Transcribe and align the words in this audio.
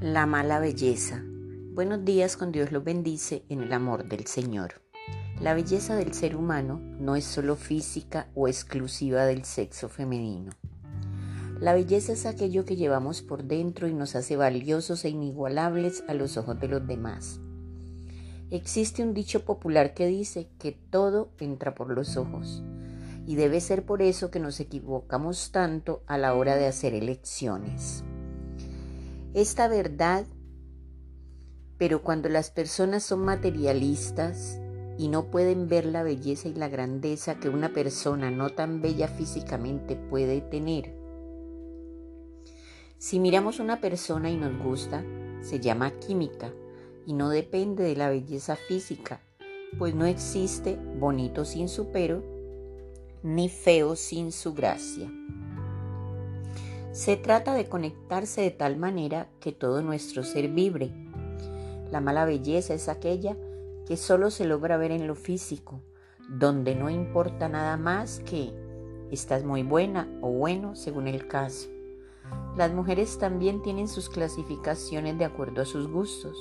La 0.00 0.24
mala 0.24 0.60
belleza. 0.60 1.22
Buenos 1.74 2.06
días 2.06 2.38
con 2.38 2.52
Dios 2.52 2.72
los 2.72 2.82
bendice 2.82 3.44
en 3.50 3.60
el 3.60 3.70
amor 3.70 4.08
del 4.08 4.24
Señor. 4.24 4.80
La 5.42 5.52
belleza 5.52 5.94
del 5.94 6.14
ser 6.14 6.36
humano 6.36 6.80
no 6.98 7.16
es 7.16 7.24
solo 7.26 7.54
física 7.54 8.26
o 8.34 8.48
exclusiva 8.48 9.26
del 9.26 9.44
sexo 9.44 9.90
femenino. 9.90 10.52
La 11.60 11.74
belleza 11.74 12.14
es 12.14 12.24
aquello 12.24 12.64
que 12.64 12.76
llevamos 12.76 13.20
por 13.20 13.44
dentro 13.44 13.88
y 13.88 13.92
nos 13.92 14.16
hace 14.16 14.38
valiosos 14.38 15.04
e 15.04 15.10
inigualables 15.10 16.02
a 16.08 16.14
los 16.14 16.38
ojos 16.38 16.58
de 16.58 16.68
los 16.68 16.86
demás. 16.86 17.38
Existe 18.50 19.02
un 19.02 19.12
dicho 19.12 19.44
popular 19.44 19.92
que 19.92 20.06
dice 20.06 20.48
que 20.58 20.72
todo 20.72 21.28
entra 21.38 21.74
por 21.74 21.90
los 21.90 22.16
ojos 22.16 22.62
y 23.26 23.34
debe 23.34 23.60
ser 23.60 23.84
por 23.84 24.00
eso 24.00 24.30
que 24.30 24.40
nos 24.40 24.60
equivocamos 24.60 25.52
tanto 25.52 26.02
a 26.06 26.16
la 26.16 26.32
hora 26.32 26.56
de 26.56 26.68
hacer 26.68 26.94
elecciones 26.94 28.02
esta 29.34 29.68
verdad, 29.68 30.26
pero 31.78 32.02
cuando 32.02 32.28
las 32.28 32.50
personas 32.50 33.04
son 33.04 33.20
materialistas 33.20 34.60
y 34.98 35.08
no 35.08 35.30
pueden 35.30 35.68
ver 35.68 35.86
la 35.86 36.02
belleza 36.02 36.48
y 36.48 36.54
la 36.54 36.68
grandeza 36.68 37.38
que 37.38 37.48
una 37.48 37.72
persona 37.72 38.30
no 38.30 38.50
tan 38.50 38.82
bella 38.82 39.08
físicamente 39.08 39.96
puede 39.96 40.40
tener. 40.40 40.94
Si 42.98 43.18
miramos 43.18 43.60
una 43.60 43.80
persona 43.80 44.30
y 44.30 44.36
nos 44.36 44.62
gusta, 44.62 45.04
se 45.40 45.60
llama 45.60 45.92
química 46.00 46.52
y 47.06 47.14
no 47.14 47.30
depende 47.30 47.84
de 47.84 47.96
la 47.96 48.10
belleza 48.10 48.56
física, 48.56 49.20
pues 49.78 49.94
no 49.94 50.04
existe 50.04 50.76
bonito 50.98 51.44
sin 51.44 51.68
su 51.68 51.92
pero, 51.92 52.22
ni 53.22 53.48
feo 53.48 53.96
sin 53.96 54.32
su 54.32 54.52
gracia. 54.54 55.10
Se 56.92 57.16
trata 57.16 57.54
de 57.54 57.68
conectarse 57.68 58.40
de 58.40 58.50
tal 58.50 58.76
manera 58.76 59.28
que 59.38 59.52
todo 59.52 59.80
nuestro 59.80 60.24
ser 60.24 60.48
vibre. 60.48 60.90
La 61.92 62.00
mala 62.00 62.24
belleza 62.24 62.74
es 62.74 62.88
aquella 62.88 63.36
que 63.86 63.96
solo 63.96 64.30
se 64.30 64.44
logra 64.44 64.76
ver 64.76 64.90
en 64.90 65.06
lo 65.06 65.14
físico, 65.14 65.82
donde 66.28 66.74
no 66.74 66.90
importa 66.90 67.48
nada 67.48 67.76
más 67.76 68.18
que 68.20 68.52
estás 69.12 69.44
muy 69.44 69.62
buena 69.62 70.08
o 70.20 70.30
bueno 70.30 70.74
según 70.74 71.06
el 71.06 71.28
caso. 71.28 71.68
Las 72.56 72.72
mujeres 72.72 73.18
también 73.18 73.62
tienen 73.62 73.86
sus 73.86 74.08
clasificaciones 74.08 75.16
de 75.16 75.24
acuerdo 75.24 75.62
a 75.62 75.66
sus 75.66 75.88
gustos. 75.88 76.36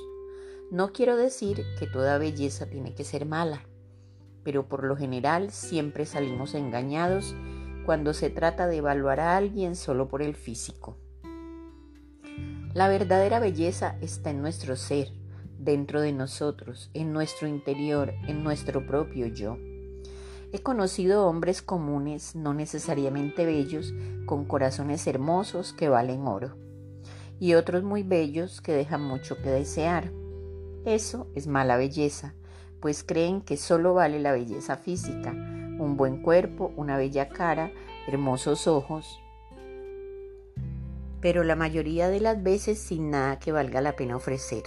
No 0.71 0.93
quiero 0.93 1.15
decir 1.15 1.63
que 1.77 1.85
toda 1.85 2.17
belleza 2.17 2.67
tiene 2.67 2.95
que 2.95 3.03
ser 3.03 3.27
mala, 3.27 3.61
pero 4.43 4.67
por 4.67 4.83
lo 4.83 4.95
general 4.95 5.51
siempre 5.51 6.07
salimos 6.07 6.55
engañados 6.55 7.35
cuando 7.89 8.13
se 8.13 8.29
trata 8.29 8.67
de 8.67 8.77
evaluar 8.77 9.19
a 9.19 9.35
alguien 9.35 9.75
solo 9.75 10.09
por 10.09 10.21
el 10.21 10.35
físico. 10.35 10.99
La 12.75 12.87
verdadera 12.87 13.39
belleza 13.39 13.97
está 13.99 14.29
en 14.29 14.43
nuestro 14.43 14.75
ser, 14.75 15.07
dentro 15.57 15.99
de 15.99 16.13
nosotros, 16.13 16.91
en 16.93 17.13
nuestro 17.13 17.47
interior, 17.47 18.13
en 18.27 18.43
nuestro 18.43 18.85
propio 18.85 19.25
yo. 19.25 19.57
He 20.53 20.61
conocido 20.61 21.25
hombres 21.25 21.63
comunes, 21.63 22.35
no 22.35 22.53
necesariamente 22.53 23.43
bellos, 23.47 23.91
con 24.27 24.45
corazones 24.45 25.07
hermosos 25.07 25.73
que 25.73 25.89
valen 25.89 26.27
oro, 26.27 26.57
y 27.39 27.55
otros 27.55 27.81
muy 27.81 28.03
bellos 28.03 28.61
que 28.61 28.73
dejan 28.73 29.01
mucho 29.01 29.35
que 29.37 29.49
desear. 29.49 30.11
Eso 30.85 31.25
es 31.33 31.47
mala 31.47 31.75
belleza, 31.75 32.35
pues 32.81 33.03
creen 33.03 33.41
que 33.41 33.57
solo 33.57 33.95
vale 33.95 34.19
la 34.19 34.31
belleza 34.31 34.77
física, 34.77 35.33
un 35.79 35.97
buen 35.97 36.21
cuerpo, 36.21 36.71
una 36.75 36.97
bella 36.97 37.29
cara, 37.29 37.71
hermosos 38.07 38.67
ojos, 38.67 39.19
pero 41.21 41.43
la 41.43 41.55
mayoría 41.55 42.09
de 42.09 42.19
las 42.19 42.41
veces 42.41 42.79
sin 42.79 43.11
nada 43.11 43.39
que 43.39 43.51
valga 43.51 43.81
la 43.81 43.95
pena 43.95 44.15
ofrecer. 44.15 44.63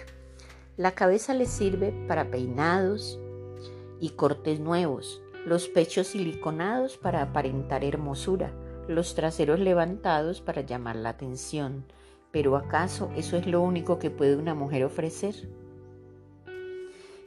La 0.77 0.93
cabeza 0.93 1.35
les 1.35 1.49
sirve 1.49 1.93
para 2.09 2.31
peinados 2.31 3.19
y 4.01 4.11
cortes 4.11 4.61
nuevos, 4.61 5.23
los 5.47 5.69
pechos 5.69 6.09
siliconados 6.09 6.97
para 6.97 7.23
aparentar 7.23 7.85
hermosura, 7.85 8.53
los 8.89 9.15
traseros 9.15 9.61
levantados 9.61 10.41
para 10.41 10.63
llamar 10.63 10.97
la 10.97 11.11
atención. 11.11 11.85
Pero 12.31 12.57
¿acaso 12.57 13.11
eso 13.17 13.37
es 13.37 13.47
lo 13.47 13.61
único 13.61 13.99
que 13.99 14.11
puede 14.11 14.37
una 14.37 14.55
mujer 14.55 14.85
ofrecer? 14.85 15.35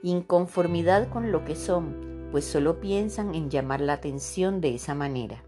Inconformidad 0.04 1.10
con 1.10 1.32
lo 1.32 1.46
que 1.46 1.56
son, 1.56 2.15
pues 2.36 2.44
solo 2.44 2.82
piensan 2.82 3.34
en 3.34 3.50
llamar 3.50 3.80
la 3.80 3.94
atención 3.94 4.60
de 4.60 4.76
esa 4.76 4.94
manera. 4.94 5.42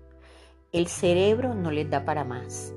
El 0.71 0.87
cerebro 0.87 1.53
no 1.53 1.69
les 1.69 1.89
da 1.89 2.05
para 2.05 2.23
más. 2.23 2.73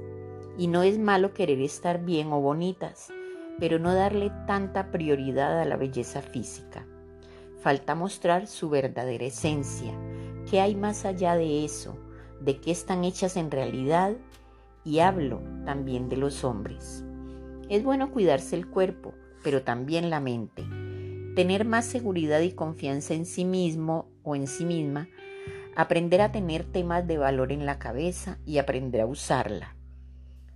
Y 0.58 0.66
no 0.66 0.82
es 0.82 0.98
malo 0.98 1.32
querer 1.32 1.60
estar 1.60 2.04
bien 2.04 2.32
o 2.32 2.40
bonitas, 2.40 3.12
pero 3.60 3.78
no 3.78 3.94
darle 3.94 4.32
tanta 4.48 4.90
prioridad 4.90 5.60
a 5.60 5.64
la 5.64 5.76
belleza 5.76 6.22
física. 6.22 6.84
Falta 7.60 7.94
mostrar 7.94 8.48
su 8.48 8.68
verdadera 8.68 9.26
esencia, 9.26 9.92
qué 10.50 10.60
hay 10.60 10.74
más 10.74 11.04
allá 11.04 11.36
de 11.36 11.64
eso, 11.64 11.96
de 12.40 12.60
qué 12.60 12.72
están 12.72 13.04
hechas 13.04 13.36
en 13.36 13.52
realidad, 13.52 14.16
y 14.82 14.98
hablo 14.98 15.40
también 15.64 16.08
de 16.08 16.16
los 16.16 16.42
hombres. 16.42 17.04
Es 17.68 17.84
bueno 17.84 18.10
cuidarse 18.10 18.56
el 18.56 18.66
cuerpo, 18.66 19.14
pero 19.44 19.62
también 19.62 20.10
la 20.10 20.18
mente 20.18 20.64
tener 21.34 21.64
más 21.64 21.84
seguridad 21.84 22.40
y 22.40 22.52
confianza 22.52 23.14
en 23.14 23.24
sí 23.24 23.44
mismo 23.44 24.08
o 24.22 24.34
en 24.34 24.46
sí 24.46 24.64
misma, 24.64 25.08
aprender 25.76 26.20
a 26.20 26.32
tener 26.32 26.64
temas 26.64 27.06
de 27.06 27.18
valor 27.18 27.52
en 27.52 27.66
la 27.66 27.78
cabeza 27.78 28.38
y 28.44 28.58
aprender 28.58 29.00
a 29.00 29.06
usarla. 29.06 29.76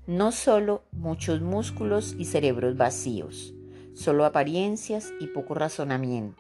No 0.07 0.33
solo 0.33 0.85
muchos 0.93 1.41
músculos 1.41 2.15
y 2.19 2.27
cerebros 2.27 2.77
vacíos, 2.77 3.55
solo 3.95 4.25
apariencias 4.25 5.13
y 5.21 5.29
poco 5.29 5.55
razonamiento. 5.55 6.37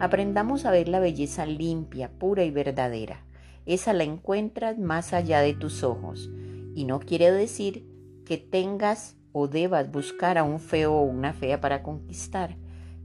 Aprendamos 0.00 0.64
a 0.64 0.70
ver 0.70 0.88
la 0.88 0.98
belleza 0.98 1.46
limpia, 1.46 2.10
pura 2.10 2.44
y 2.44 2.50
verdadera. 2.50 3.24
Esa 3.66 3.92
la 3.92 4.02
encuentras 4.02 4.78
más 4.78 5.12
allá 5.12 5.40
de 5.40 5.54
tus 5.54 5.84
ojos 5.84 6.28
y 6.74 6.84
no 6.84 6.98
quiere 6.98 7.30
decir 7.30 7.86
que 8.24 8.38
tengas 8.38 9.16
o 9.30 9.46
debas 9.46 9.92
buscar 9.92 10.38
a 10.38 10.42
un 10.42 10.58
feo 10.58 10.94
o 10.94 11.02
una 11.02 11.32
fea 11.34 11.60
para 11.60 11.82
conquistar 11.82 12.56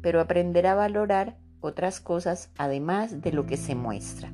pero 0.01 0.21
aprender 0.21 0.67
a 0.67 0.75
valorar 0.75 1.37
otras 1.59 1.99
cosas 1.99 2.51
además 2.57 3.21
de 3.21 3.31
lo 3.31 3.45
que 3.45 3.57
se 3.57 3.75
muestra. 3.75 4.31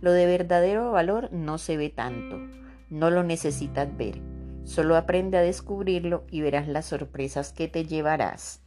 Lo 0.00 0.12
de 0.12 0.26
verdadero 0.26 0.90
valor 0.92 1.32
no 1.32 1.58
se 1.58 1.76
ve 1.76 1.88
tanto, 1.88 2.38
no 2.90 3.10
lo 3.10 3.22
necesitas 3.22 3.96
ver, 3.96 4.20
solo 4.64 4.96
aprende 4.96 5.38
a 5.38 5.42
descubrirlo 5.42 6.24
y 6.30 6.40
verás 6.40 6.68
las 6.68 6.86
sorpresas 6.86 7.52
que 7.52 7.68
te 7.68 7.84
llevarás. 7.84 8.62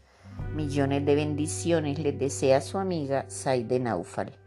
Millones 0.54 1.06
de 1.06 1.16
bendiciones 1.16 2.00
les 2.00 2.18
desea 2.18 2.62
su 2.62 2.78
amiga 2.78 3.26
Saide 3.28 3.80
Naufal. 3.80 4.45